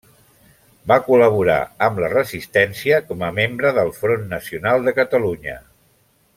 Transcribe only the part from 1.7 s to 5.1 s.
amb la Resistència com a membre del Front Nacional de